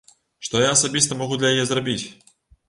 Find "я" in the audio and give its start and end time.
0.63-0.71